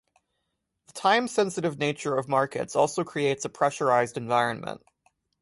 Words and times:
The 0.87 0.93
time 0.93 1.27
sensitive 1.27 1.77
nature 1.77 2.17
of 2.17 2.27
markets 2.27 2.75
also 2.75 3.03
creates 3.03 3.45
a 3.45 3.49
pressurized 3.49 4.17
environment. 4.17 4.81